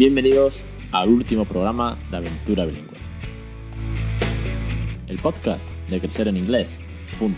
[0.00, 0.58] Bienvenidos
[0.92, 2.96] al último programa de Aventura Bilingüe.
[5.08, 5.60] El podcast
[5.90, 7.34] de crecereninglés.com.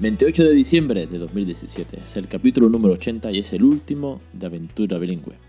[0.00, 2.00] ...28 de diciembre de 2017...
[2.02, 5.45] ...es el capítulo número 80 y es el último de Aventura Bilingüe.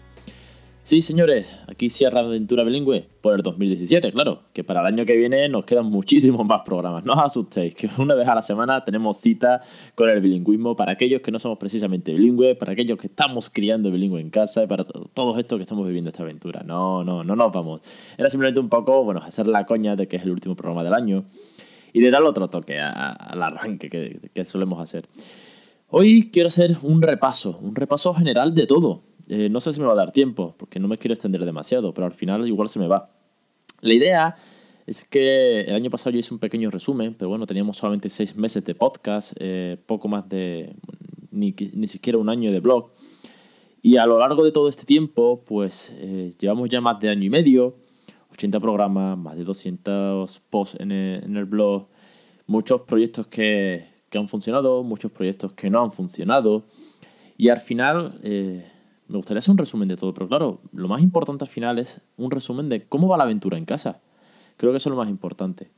[0.87, 5.17] Sí, señores, aquí cierra Aventura Bilingüe por el 2017, claro, que para el año que
[5.17, 7.03] viene nos quedan muchísimos más programas.
[7.03, 9.61] No os asustéis, que una vez a la semana tenemos cita
[9.95, 13.91] con el bilingüismo para aquellos que no somos precisamente bilingües, para aquellos que estamos criando
[13.91, 16.63] bilingüe en casa y para todos estos que estamos viviendo esta aventura.
[16.63, 17.81] No, no, no nos vamos.
[18.17, 20.93] Era simplemente un poco, bueno, hacer la coña de que es el último programa del
[20.93, 21.25] año
[21.91, 25.05] y de darle otro toque al arranque que, que solemos hacer.
[25.89, 29.85] Hoy quiero hacer un repaso, un repaso general de todo eh, no sé si me
[29.85, 32.79] va a dar tiempo, porque no me quiero extender demasiado, pero al final igual se
[32.79, 33.09] me va.
[33.81, 34.35] La idea
[34.85, 38.35] es que el año pasado yo hice un pequeño resumen, pero bueno, teníamos solamente seis
[38.35, 40.73] meses de podcast, eh, poco más de
[41.31, 42.91] ni, ni, siquiera un año de blog.
[43.81, 47.25] Y a lo largo de todo este tiempo, pues eh, llevamos ya más de año
[47.25, 47.75] y medio,
[48.31, 51.87] 80 programas, más de 200 posts en el, blog,
[52.45, 56.63] muchos proyectos que, que, han funcionado, muchos proyectos que no han funcionado.
[57.37, 58.19] Y al final
[59.07, 62.01] me gustaría hacer un resumen de todo, pero claro, lo más importante al final es
[62.17, 64.01] un resumen de cómo va la aventura en casa.
[64.57, 65.69] Creo que eso es lo más importante.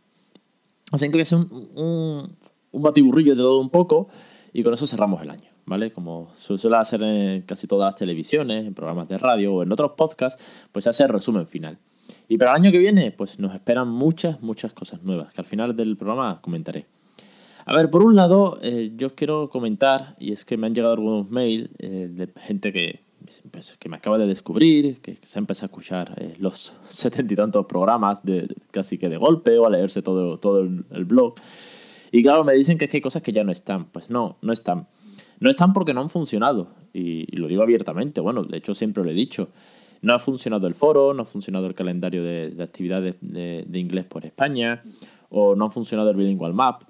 [0.91, 2.35] Así que voy a hacer un,
[2.71, 4.07] un, batiburrillo de todo un poco
[4.53, 5.91] y con eso cerramos el año, ¿vale?
[5.91, 9.91] Como suele hacer en casi todas las televisiones, en programas de radio o en otros
[9.91, 10.41] podcasts,
[10.71, 11.77] pues se hace el resumen final.
[12.27, 15.45] Y para el año que viene, pues nos esperan muchas, muchas cosas nuevas, que al
[15.45, 16.87] final del programa comentaré.
[17.65, 20.93] A ver, por un lado, eh, yo quiero comentar, y es que me han llegado
[20.93, 23.01] algunos mails eh, de gente que,
[23.51, 27.37] pues, que me acaba de descubrir, que se empezado a escuchar eh, los setenta y
[27.37, 31.35] tantos programas de, casi que de golpe o a leerse todo, todo el, blog.
[32.11, 33.85] Y claro, me dicen que, es que hay cosas que ya no están.
[33.85, 34.87] Pues no, no están.
[35.39, 36.69] No están porque no han funcionado.
[36.93, 38.21] Y, lo digo abiertamente.
[38.21, 39.49] Bueno, de hecho siempre lo he dicho.
[40.01, 44.25] No ha funcionado el foro, no ha funcionado el calendario de, actividades de, inglés por
[44.25, 44.81] España,
[45.29, 46.83] o no ha funcionado el Bilingual Map,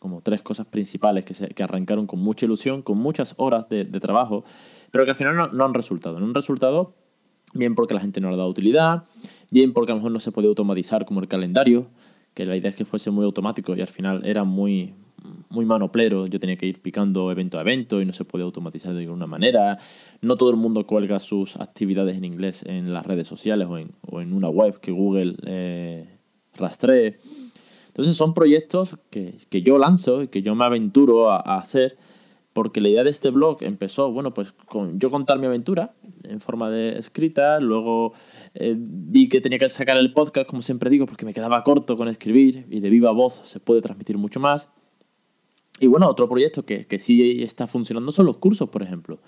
[0.00, 3.84] como tres cosas principales que, se, que arrancaron con mucha ilusión, con muchas horas de,
[3.84, 4.44] trabajo
[4.90, 6.18] pero que al final no, han resultado.
[6.20, 6.94] No han resultado
[7.54, 9.04] bien porque la gente no le ha dado utilidad,
[9.50, 11.88] bien porque a lo mejor no se puede automatizar como el calendario,
[12.34, 14.94] que la idea es que fuese muy automático y al final era muy,
[15.48, 18.94] muy manoplero, yo tenía que ir picando evento a evento y no se puede automatizar
[18.94, 19.78] de ninguna manera.
[20.20, 23.92] No todo el mundo cuelga sus actividades en inglés en las redes sociales o en,
[24.02, 26.08] o en una web que Google eh,
[26.54, 27.18] rastree.
[27.88, 31.98] Entonces son proyectos que, que, yo lanzo y que yo me aventuro a hacer
[32.52, 35.94] porque la idea de este blog empezó, bueno, pues con yo contar mi aventura
[36.24, 38.12] en forma de escrita, luego
[38.54, 41.96] eh, vi que tenía que sacar el podcast, como siempre digo, porque me quedaba corto
[41.96, 44.68] con escribir y de viva voz se puede transmitir mucho más.
[45.78, 49.20] Y bueno, otro proyecto que, que sí está funcionando son los cursos, por ejemplo.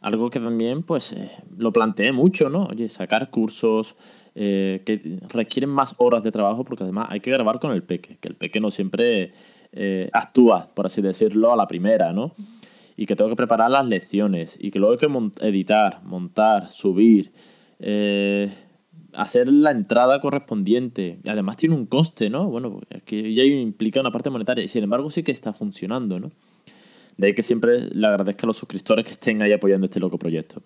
[0.00, 2.64] Algo que también, pues, eh, lo planteé mucho, ¿no?
[2.66, 3.96] Oye, sacar cursos
[4.34, 8.18] eh, que requieren más horas de trabajo porque además hay que grabar con el peque,
[8.20, 9.32] que el peque no siempre
[9.76, 12.32] eh, actúa, por así decirlo, a la primera, ¿no?
[12.96, 17.32] Y que tengo que preparar las lecciones y que luego hay que editar, montar, subir,
[17.80, 18.52] eh,
[19.12, 21.18] hacer la entrada correspondiente.
[21.24, 22.48] Y además tiene un coste, ¿no?
[22.48, 26.30] Bueno, es que ya implica una parte monetaria sin embargo sí que está funcionando, ¿no?
[27.16, 30.18] De ahí que siempre le agradezco a los suscriptores que estén ahí apoyando este loco
[30.18, 30.62] proyecto.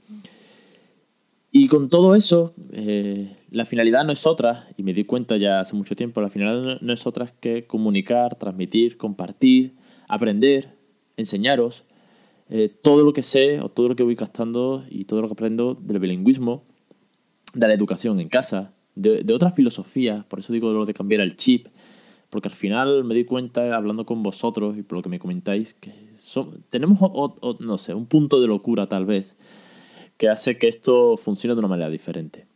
[1.50, 5.60] Y con todo eso, eh, la finalidad no es otra, y me di cuenta ya
[5.60, 9.74] hace mucho tiempo, la finalidad no es otra que comunicar, transmitir, compartir,
[10.08, 10.76] aprender,
[11.16, 11.84] enseñaros
[12.50, 15.32] eh, todo lo que sé o todo lo que voy gastando y todo lo que
[15.32, 16.64] aprendo del bilingüismo,
[17.54, 21.36] de la educación en casa, de, otras filosofías, por eso digo lo de cambiar el
[21.36, 21.68] chip,
[22.30, 25.72] porque al final me di cuenta hablando con vosotros y por lo que me comentáis
[25.72, 25.92] que
[26.68, 26.98] tenemos,
[27.60, 29.36] no sé, un punto de locura tal vez
[30.18, 32.46] que hace que esto funcione de una manera diferente.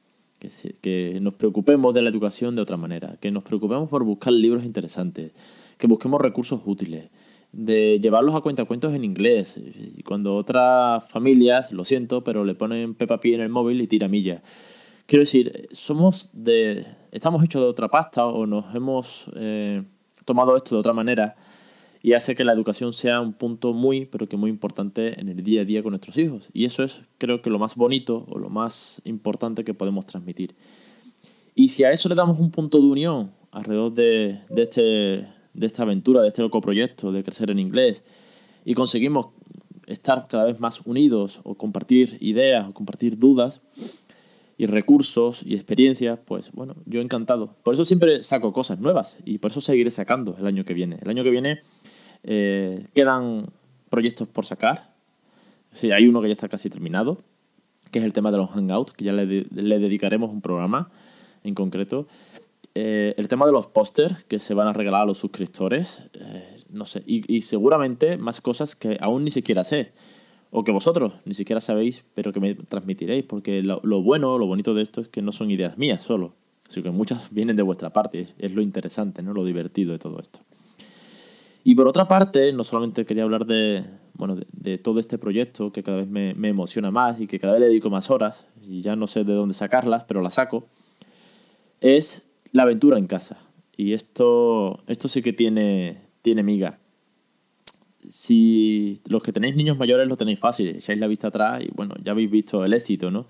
[0.82, 4.64] Que, nos preocupemos de la educación de otra manera, que nos preocupemos por buscar libros
[4.64, 5.32] interesantes,
[5.78, 7.10] que busquemos recursos útiles,
[7.52, 9.60] de llevarlos a cuentacuentos en inglés.
[10.04, 14.08] Cuando otras familias, lo siento, pero le ponen Peppa Pig en el móvil y tira
[14.08, 14.42] millas.
[15.06, 16.84] Quiero decir, somos de.
[17.12, 19.84] estamos hechos de otra pasta o nos hemos eh,
[20.24, 21.36] tomado esto de otra manera
[22.02, 25.42] y hace que la educación sea un punto muy, pero que muy importante en el
[25.44, 26.48] día a día con nuestros hijos.
[26.52, 30.56] Y eso es, creo que, lo más bonito o lo más importante que podemos transmitir.
[31.54, 35.66] Y si a eso le damos un punto de unión alrededor de, de, este, de
[35.66, 38.02] esta aventura, de este loco proyecto de crecer en inglés,
[38.64, 39.28] y conseguimos
[39.86, 43.60] estar cada vez más unidos o compartir ideas o compartir dudas
[44.56, 47.56] y recursos y experiencias, pues bueno, yo encantado.
[47.62, 50.98] Por eso siempre saco cosas nuevas y por eso seguiré sacando el año que viene.
[51.02, 51.62] El año que viene
[52.24, 53.46] eh, quedan
[53.90, 54.94] proyectos por sacar.
[55.72, 57.18] Sí, hay uno que ya está casi terminado,
[57.90, 60.90] que es el tema de los hangouts, que ya le, dedicaremos un programa
[61.44, 62.06] en concreto.
[62.74, 66.64] Eh, el tema de los pósters que se van a regalar a los suscriptores, eh,
[66.70, 69.92] no sé, y, seguramente más cosas que aún ni siquiera sé,
[70.50, 74.46] o que vosotros ni siquiera sabéis, pero que me transmitiréis, porque lo, lo bueno, lo
[74.46, 76.34] bonito de esto es que no son ideas mías solo,
[76.68, 79.34] sino que muchas vienen de vuestra parte, es lo interesante, ¿no?
[79.34, 80.40] lo divertido de todo esto.
[81.64, 85.82] Y por otra parte, no solamente quería hablar de, bueno, de, todo este proyecto que
[85.82, 88.82] cada vez me, me, emociona más y que cada vez le dedico más horas y
[88.82, 90.66] ya no sé de dónde sacarlas, pero las saco,
[91.80, 93.38] es la aventura en casa.
[93.76, 96.78] Y esto, esto sí que tiene, tiene miga.
[98.08, 101.94] Si los que tenéis niños mayores lo tenéis fácil, echáis la vista atrás y bueno,
[102.02, 103.26] ya habéis visto el éxito, ¿no?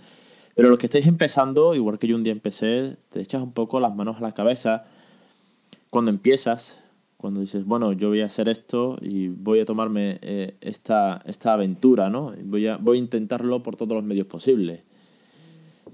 [0.54, 3.80] Pero los que estáis empezando, igual que yo un día empecé, te echas un poco
[3.80, 4.84] las manos a la cabeza
[5.90, 6.81] cuando empiezas
[7.22, 11.54] cuando dices, bueno, yo voy a hacer esto y voy a tomarme eh, esta, esta
[11.54, 12.32] aventura, ¿no?
[12.42, 14.82] Voy a, voy a intentarlo por todos los medios posibles.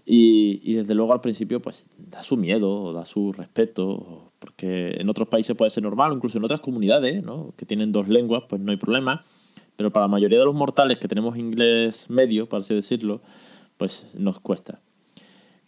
[0.06, 5.10] Y, y, desde luego al principio, pues da su miedo, da su respeto, porque en
[5.10, 7.52] otros países puede ser normal, incluso en otras comunidades, ¿no?
[7.58, 9.22] Que tienen dos lenguas, pues no hay problema.
[9.76, 13.20] Pero para la mayoría de los mortales que tenemos inglés medio, por así decirlo,
[13.76, 14.80] pues nos cuesta.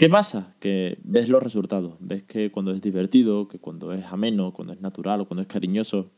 [0.00, 0.56] ¿Qué pasa?
[0.61, 4.81] Que ves los resultados, ves que cuando es divertido, que cuando es ameno, cuando es
[4.81, 6.11] natural o cuando es cariñoso,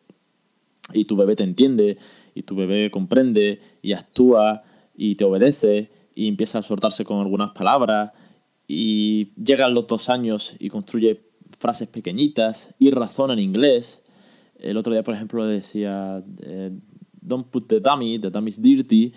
[0.94, 1.99] y tu bebé te entiende,
[2.32, 4.62] y tu bebé comprende, y actúa,
[4.96, 8.12] y te obedece, y empieza a soltarse con algunas palabras,
[8.69, 11.20] y llegan los dos años y construye
[11.58, 14.05] frases pequeñitas, y razona en inglés.
[14.61, 16.70] El otro día, por ejemplo, decía, eh,
[17.20, 19.12] don't put the dummy, the dummy's dirty,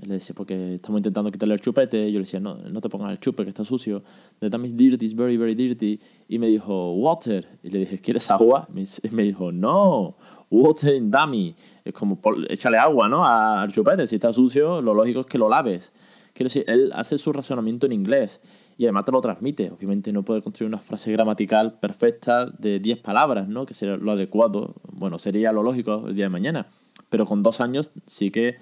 [0.00, 2.10] le decía, porque estamos intentando quitarle el chupete.
[2.10, 4.02] Yo le decía, no, no te pongas el chupe, que está sucio.
[4.40, 6.00] The time is dirty, it's very, very dirty.
[6.28, 7.46] Y me dijo, water.
[7.62, 8.68] Y le dije, ¿quieres agua?
[8.74, 10.16] Y me dijo, no,
[10.50, 11.54] water in dummy.
[11.84, 12.18] Es como,
[12.48, 13.24] échale agua, ¿no?
[13.26, 14.06] Al chupete.
[14.06, 15.92] Si está sucio, lo lógico es que lo laves.
[16.32, 18.40] Quiero decir, él hace su razonamiento en inglés
[18.78, 19.70] y además te lo transmite.
[19.70, 23.66] Obviamente no puede construir una frase gramatical perfecta de 10 palabras, ¿no?
[23.66, 24.74] Que sería lo adecuado.
[24.90, 26.68] Bueno, sería lo lógico el día de mañana.
[27.10, 28.56] Pero con dos años sí que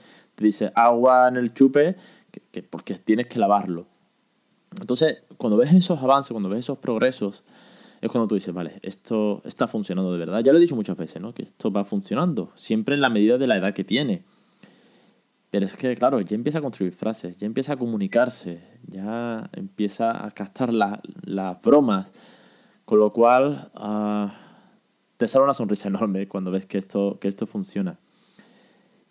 [0.44, 1.96] dice agua en el chupe
[2.50, 3.87] que, porque tienes que lavarlo.
[4.72, 7.42] Entonces, cuando ves esos avances, cuando ves esos progresos,
[8.00, 10.42] es cuando tú dices, vale, esto está funcionando de verdad.
[10.42, 11.34] Ya lo he dicho muchas veces, ¿no?
[11.34, 14.25] Que esto va funcionando, siempre en la medida de la edad que tiene.
[15.50, 20.25] Pero es que, claro, ya empieza a construir frases, ya empieza a comunicarse, ya empieza
[20.25, 22.12] a captar las bromas,
[22.84, 24.28] con lo cual uh,
[25.16, 27.98] te sale una sonrisa enorme cuando ves que esto, que esto funciona.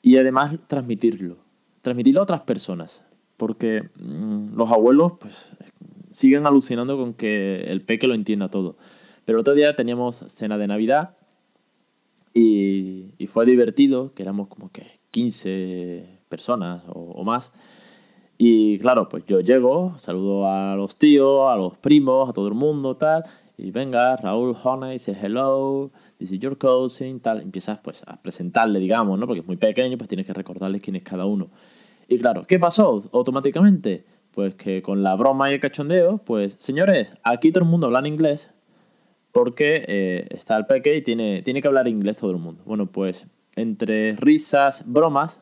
[0.01, 1.37] Y además transmitirlo,
[1.81, 3.05] transmitirlo a otras personas,
[3.37, 5.55] porque mm, los abuelos pues
[6.11, 8.77] siguen alucinando con que el peque lo entienda todo.
[9.25, 11.17] Pero el otro día teníamos cena de Navidad
[12.33, 17.51] y, fue divertido, que éramos como que 15 personas o, o, más.
[18.37, 22.53] Y claro, pues yo llego, saludo a los tíos, a los primos, a todo el
[22.53, 23.23] mundo, tal.
[23.61, 27.41] Y venga, Raúl Honey dice hello, is your cousin, tal.
[27.41, 29.27] Empiezas pues a presentarle, digamos, ¿no?
[29.27, 31.49] Porque es muy pequeño, pues tienes que recordarles quién es cada uno.
[32.07, 34.05] Y claro, ¿qué pasó automáticamente?
[34.31, 37.99] Pues que con la broma y el cachondeo, pues señores, aquí todo el mundo habla
[37.99, 38.53] en inglés
[39.33, 42.63] porque eh, está el peque y tiene, tiene que hablar inglés todo el mundo.
[42.65, 45.41] Bueno, pues entre risas, bromas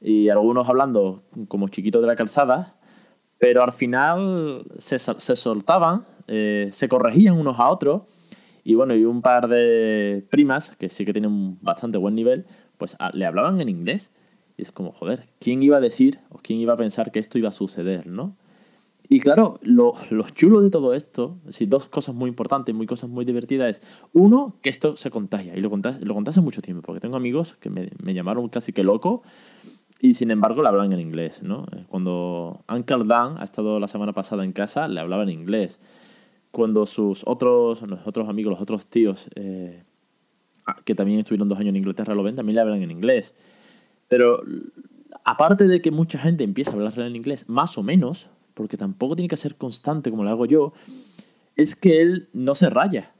[0.00, 2.76] y algunos hablando como chiquitos de la calzada,
[3.38, 8.02] pero al final se, se soltaban, eh, se corregían unos a otros
[8.64, 12.46] y bueno, y un par de primas que sí que tienen un bastante buen nivel,
[12.78, 14.10] pues ah, le hablaban en inglés.
[14.56, 17.38] Y es como, joder, ¿quién iba a decir o quién iba a pensar que esto
[17.38, 18.36] iba a suceder, no?
[19.12, 23.10] Y claro, lo, lo chulo de todo esto, si dos cosas muy importantes, muy cosas
[23.10, 25.56] muy divertidas, es uno, que esto se contagia.
[25.56, 28.72] Y lo conté, lo conté hace mucho tiempo, porque tengo amigos que me, llamaron casi
[28.72, 29.22] que loco
[29.98, 31.66] y sin embargo le hablan en inglés, ¿no?
[31.88, 35.80] Cuando Uncle Dan ha estado la semana pasada en casa, le hablaba en inglés.
[36.50, 39.84] Cuando sus otros, los otros amigos, los otros tíos, eh,
[40.66, 43.34] ah, que también estuvieron dos años en Inglaterra, lo ven, también le hablan en inglés.
[44.08, 44.42] Pero
[45.24, 49.16] aparte de que mucha gente empieza a hablar en inglés, más o menos, porque tampoco
[49.16, 50.72] tiene que ser constante como lo hago yo,
[51.56, 53.12] es que él no se raya.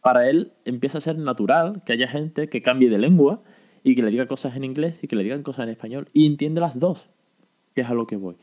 [0.00, 3.42] Para él empieza a ser natural que haya gente que cambie de lengua
[3.82, 6.26] y que le diga cosas en inglés y que le digan cosas en español y
[6.26, 7.08] entiende las dos,
[7.74, 8.36] que es a lo que voy.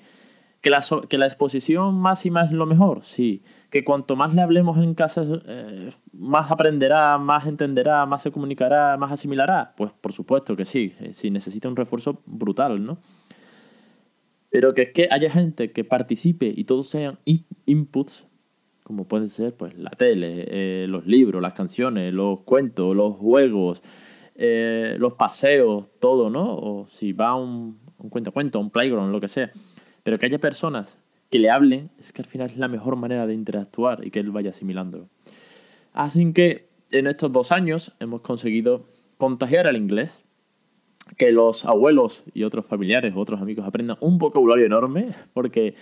[0.65, 3.03] ¿Que la, que la exposición máxima es lo mejor?
[3.03, 3.43] Sí.
[3.69, 8.97] ¿Que cuanto más le hablemos en casa, eh, más aprenderá, más entenderá, más se comunicará,
[8.97, 9.75] más asimilará?
[9.77, 10.95] Pues por supuesto que sí.
[11.01, 12.97] Eh, sí, necesita un refuerzo brutal, ¿no?
[14.49, 17.19] Pero que es que haya gente que participe y todos sean
[17.67, 18.25] inputs,
[18.81, 23.83] como puede ser pues la tele, eh, los libros, las canciones, los cuentos, los juegos,
[24.33, 26.43] eh, los paseos, todo, ¿no?
[26.43, 29.51] O si va a un, un cuento, un playground, lo que sea.
[30.05, 30.99] Pero que haya personas
[31.31, 34.19] que le hablen, es que al final es la mejor manera de interactuar y que
[34.19, 35.09] él vaya asimilándolo.
[35.93, 38.85] Así que en estos dos años hemos conseguido
[39.17, 40.21] contagiar al inglés,
[41.17, 45.73] que los abuelos y otros familiares otros amigos aprendan un vocabulario enorme, porque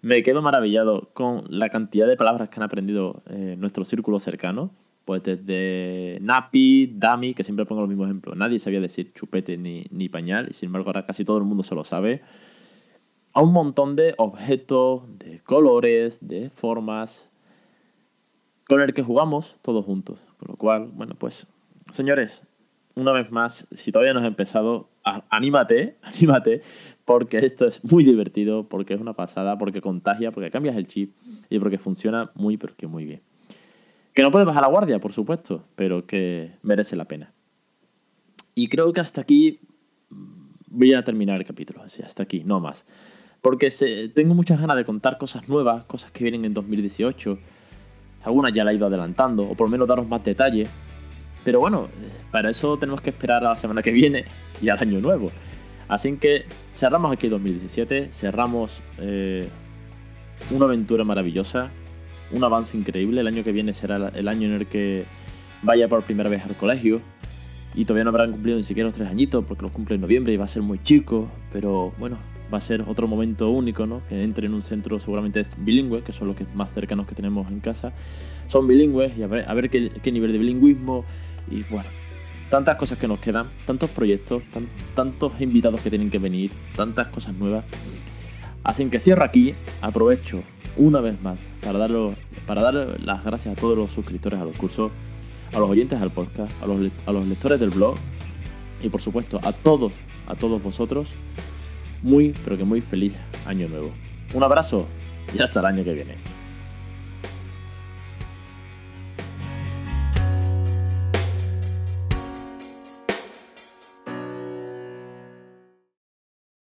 [0.00, 4.70] me quedo maravillado con la cantidad de palabras que han aprendido en nuestro círculo cercano.
[5.04, 8.36] Pues desde napi, dami, que siempre pongo los mismos ejemplos.
[8.36, 11.64] Nadie sabía decir chupete ni, ni pañal, y sin embargo ahora casi todo el mundo
[11.64, 12.22] se lo sabe.
[13.34, 17.28] A un montón de objetos, de colores, de formas,
[18.68, 20.18] con el que jugamos todos juntos.
[20.38, 21.46] Con lo cual, bueno, pues,
[21.90, 22.42] señores,
[22.94, 24.88] una vez más, si todavía no has empezado,
[25.30, 26.62] anímate, anímate,
[27.04, 31.14] porque esto es muy divertido, porque es una pasada, porque contagia, porque cambias el chip
[31.48, 33.22] y porque funciona muy, pero que muy bien.
[34.14, 37.32] Que no puedes bajar la guardia, por supuesto, pero que merece la pena.
[38.54, 39.60] Y creo que hasta aquí
[40.66, 42.84] voy a terminar el capítulo, así, hasta aquí, no más.
[43.42, 43.70] Porque
[44.14, 47.38] tengo muchas ganas de contar cosas nuevas, cosas que vienen en 2018
[48.24, 50.68] algunas ya la he ido adelantando, o por lo menos daros más detalles.
[51.44, 51.88] Pero bueno,
[52.30, 54.24] para eso tenemos que esperar a la semana que viene
[54.60, 55.30] y al año nuevo.
[55.88, 59.48] Así que cerramos aquí 2017, cerramos eh,
[60.50, 61.70] una aventura maravillosa,
[62.30, 63.20] un avance increíble.
[63.20, 65.04] El año que viene será el año en el que
[65.62, 67.00] vaya por primera vez al colegio.
[67.74, 70.32] Y todavía no habrán cumplido ni siquiera los tres añitos porque los cumple en noviembre
[70.32, 71.28] y va a ser muy chico.
[71.52, 72.18] Pero bueno,
[72.52, 74.02] va a ser otro momento único, ¿no?
[74.08, 77.14] Que entre en un centro seguramente es bilingüe, que son los que más cercanos que
[77.14, 77.92] tenemos en casa.
[78.48, 81.04] Son bilingües y a ver, a ver qué, nivel de bilingüismo
[81.50, 81.88] y bueno,
[82.50, 84.42] tantas cosas que nos quedan, tantos proyectos,
[84.94, 87.64] tantos invitados que tienen que venir, tantas cosas nuevas.
[88.64, 90.42] Así que cierro aquí, aprovecho
[90.76, 92.14] una vez más para, darlo,
[92.46, 94.92] para dar las gracias a todos los suscriptores a los cursos,
[95.52, 97.96] a los oyentes al podcast, a los, a los lectores del blog
[98.82, 99.92] y por supuesto a todos,
[100.26, 101.08] a todos vosotros
[102.02, 103.14] muy, pero que muy feliz
[103.46, 103.92] año nuevo.
[104.34, 104.86] Un abrazo
[105.34, 106.31] y hasta el año que viene.